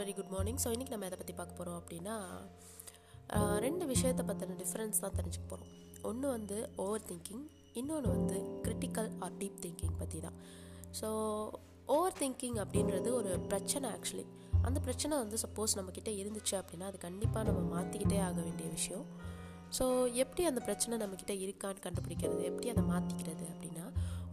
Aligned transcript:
Very 0.00 0.12
good 0.18 0.32
morning. 0.34 0.60
So 0.64 0.68
இன்றைக்கி 0.74 0.92
நம்ம 0.94 1.06
எதை 1.08 1.18
பற்றி 1.20 1.34
பார்க்க 1.40 1.58
போகிறோம் 1.58 1.78
அப்படின்னா 1.80 2.14
ரெண்டு 3.64 3.84
விஷயத்தை 3.92 4.22
பற்றின 4.30 4.56
டிஃப்ரென்ஸ் 4.62 5.02
தான் 5.04 5.16
தெரிஞ்சுக்க 5.18 5.46
போகிறோம் 5.52 5.72
ஒன்று 6.08 6.26
வந்து 6.36 6.56
ஓவர் 6.84 7.04
திங்கிங் 7.10 7.44
இன்னொன்று 7.80 8.08
வந்து 8.16 8.36
கிரிட்டிக்கல் 8.64 9.08
ஆர் 9.24 9.36
டீப் 9.40 9.60
திங்கிங் 9.64 9.94
பற்றி 10.00 10.18
தான். 10.26 10.36
ஸோ 11.00 11.08
ஓவர் 11.94 12.18
திங்கிங் 12.20 12.58
அப்படின்றது 12.64 13.08
ஒரு 13.20 13.30
பிரச்சனை 13.50 13.86
ஆக்சுவலி 13.96 14.26
அந்த 14.68 14.78
பிரச்சனை 14.86 15.14
வந்து 15.22 15.38
சப்போஸ் 15.44 15.76
நம்மக்கிட்ட 15.78 16.10
இருந்துச்சு 16.22 16.54
அப்படின்னா 16.60 16.86
அது 16.90 16.98
கண்டிப்பாக 17.06 17.44
நம்ம 17.48 17.62
மாற்றிக்கிட்டே 17.74 18.18
ஆக 18.28 18.38
வேண்டிய 18.46 18.68
விஷயம். 18.76 19.06
ஸோ 19.78 19.84
எப்படி 20.22 20.42
அந்த 20.50 20.60
பிரச்சனை 20.68 20.94
நம்மக்கிட்ட 21.02 21.34
இருக்கான்னு 21.44 21.84
கண்டுபிடிக்கிறது? 21.86 22.42
எப்படி 22.50 22.68
அதை 22.74 22.84
மாற்றிக்கிறது 22.92 23.44
அப்படின்னா 23.52 23.86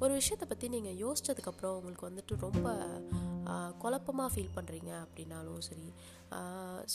ஒரு 0.04 0.12
விஷயத்தை 0.20 0.46
பற்றி 0.52 0.68
நீங்கள் 0.75 0.98
யோசித்ததுக்கப்புறம் 1.04 1.75
உங்களுக்கு 1.79 2.07
வந்துட்டு 2.09 2.36
ரொம்ப 2.46 2.68
குழப்பமாக 3.84 4.30
ஃபீல் 4.34 4.56
பண்ணுறீங்க 4.58 4.92
அப்படின்னாலும் 5.06 5.62
சரி 5.70 5.88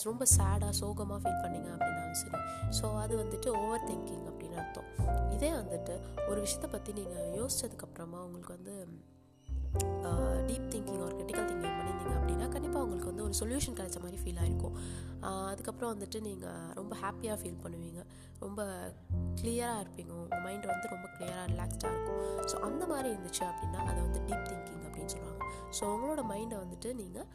ரொம்ப 0.09 0.25
சேடாக 0.37 0.73
சோகமாக 0.81 1.19
ஃபீல் 1.25 1.43
பண்ணீங்க 1.45 1.71
அப்படின்னாலும் 1.75 2.21
சரி. 2.23 2.39
ஸோ 2.79 2.87
அது 3.05 3.15
வந்துட்டு 3.23 3.49
ஓவர் 3.62 3.87
திங்கிங் 3.91 4.25
அப்படின்னு 4.31 4.59
அர்த்தம். 4.62 4.89
இதே 5.37 5.51
வந்துட்டு 5.61 5.97
ஒரு 6.31 6.39
விஷயத்தை 6.47 6.71
பற்றி 6.77 6.93
நீங்கள் 7.01 7.29
யோசிச்சதுக்கப்புறமா 7.41 8.21
உங்களுக்கு 8.29 8.57
வந்து 8.59 8.77
டீப் 10.49 10.69
திங்கிங் 10.73 11.03
ஒரு 11.07 11.15
கிரிட்டிக்கல் 11.17 11.49
திங்கிங் 11.49 11.75
பண்ணியிருந்தீங்க 11.79 12.15
அப்படின்னா 12.19 12.47
கண்டிப்பாக 12.55 12.85
உங்களுக்கு 12.85 13.11
வந்து 13.11 13.25
ஒரு 13.27 13.34
சொல்யூஷன் 13.41 13.77
கிடைச்ச 13.79 13.98
மாதிரி 14.05 14.19
ஃபீல் 14.23 14.39
ஆகிருக்கும் 14.43 14.77
அதுக்கப்புறம் 15.51 15.93
வந்துட்டு 15.95 16.19
நீங்கள் 16.29 16.71
ரொம்ப 16.79 16.93
ஹாப்பியாக 17.03 17.37
ஃபீல் 17.41 17.61
பண்ணுவீங்க. 17.65 18.01
ரொம்ப 18.45 18.62
கிளியராக 19.41 19.83
இருப்பீங்க. 19.83 20.12
உங்கள் 20.23 20.43
மைண்ட் 20.47 20.67
வந்து 20.73 20.87
ரொம்ப 20.95 21.07
கிளியராக 21.17 21.47
ரிலாக்ஸ்டாக 21.53 21.93
இருக்கும். 21.95 22.23
ஸோ 22.51 22.57
அந்த 22.69 22.83
மாதிரி 22.93 23.09
இருந்துச்சு 23.12 23.45
அப்படின்னா 23.51 23.81
அதை 23.91 23.98
வந்து 24.07 24.16
ஸோ 25.79 25.85
உங்களோட 25.95 26.23
மைண்டை 26.33 26.59
வந்துட்டு 26.65 26.89
நீங்கள் 27.03 27.28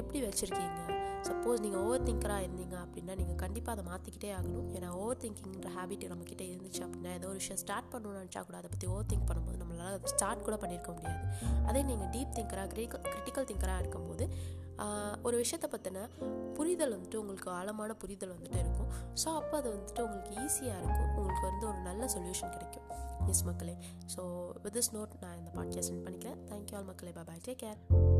எப்படி 0.00 0.18
வச்சுருக்கீங்க? 0.26 0.80
சப்போஸ் 1.28 1.62
நீங்கள் 1.62 1.82
ஓவர் 1.84 2.04
திங்கராக 2.08 2.44
இருந்தீங்க 2.44 2.76
அப்படின்னா 2.82 3.14
நீங்கள் 3.20 3.38
கண்டிப்பாக 3.42 3.72
அதை 3.76 3.82
மாற்றிக்கிட்டே 3.88 4.28
ஆகணும். 4.36 4.68
ஏன்னா 4.76 4.88
ஓவர் 5.00 5.20
திங்கிங்கிற 5.22 5.70
ஹேபிட் 5.76 6.04
நம்மக்கிட்ட 6.12 6.42
இருந்துச்சு 6.52 6.80
அப்படின்னா 6.84 7.12
ஏதோ 7.18 7.26
ஒரு 7.32 7.38
விஷயம் 7.42 7.60
ஸ்டார்ட் 7.62 7.90
பண்ணணும்னு 7.92 8.20
நினச்சா 8.20 8.42
கூட 8.48 8.56
அதை 8.60 8.68
பற்றி 8.74 8.86
ஓவர் 8.92 9.08
திங்க் 9.12 9.26
பண்ணும்போது 9.30 9.60
நம்மளால் 9.62 9.90
அதை 9.92 10.12
ஸ்டார்ட் 10.14 10.44
கூட 10.46 10.56
பண்ணியிருக்க 10.62 10.92
முடியாது. 10.98 11.24
அதே 11.68 11.82
நீங்கள் 11.90 12.10
டீப் 12.14 12.36
திங்கராக 12.38 12.68
கிரிட்டிக்கல் 12.74 13.02
கிரிட்டிக்கல் 13.12 13.48
திங்கராக 13.50 13.82
இருக்கும்போது 13.84 14.26
ஒரு 15.26 15.36
விஷயத்தை 15.42 15.68
பற்றின 15.74 16.04
புரிதல் 16.56 16.94
வந்துட்டு 16.96 17.20
உங்களுக்கு 17.22 17.48
ஆழமான 17.58 17.94
புரிதல் 18.02 18.34
வந்துட்டு 18.34 18.58
இருக்கும். 18.64 18.90
ஸோ 19.22 19.28
அப்போ 19.40 19.54
அது 19.60 19.68
வந்துட்டு 19.76 20.02
உங்களுக்கு 20.06 20.32
ஈஸியாக 20.44 20.80
இருக்கும். 20.82 21.10
உங்களுக்கு 21.18 21.46
வந்து 21.50 21.64
ஒரு 21.70 21.80
நல்ல 21.88 22.04
சொல்யூஷன் 22.14 22.54
கிடைக்கும். 22.56 22.86
எஸ் 23.32 23.44
மக்களே. 23.48 23.74
ஸோ 24.14 24.22
வித் 24.64 24.76
திஸ் 24.76 24.92
நோட் 24.96 25.14
நான் 25.22 25.36
இந்த 25.40 25.50
பாட்காஸ்ட் 25.56 25.88
சென்ட் 25.90 26.04
பண்ணிக்கிறேன். 26.06 26.27
தேங்க்யூ 26.77 26.77
ஆல் 26.79 26.89
மக்களே 26.91 27.13
பாய் 27.21 27.43
டேக் 27.47 27.61
கேர் 27.63 28.16